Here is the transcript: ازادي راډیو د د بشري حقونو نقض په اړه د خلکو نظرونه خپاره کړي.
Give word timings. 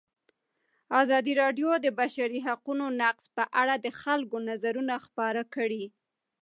ازادي 1.01 1.33
راډیو 1.41 1.69
د 1.79 1.83
د 1.85 1.87
بشري 1.99 2.39
حقونو 2.47 2.85
نقض 3.01 3.25
په 3.35 3.43
اړه 3.61 3.75
د 3.79 3.87
خلکو 4.01 4.37
نظرونه 4.49 4.95
خپاره 5.05 5.41
کړي. 5.55 5.85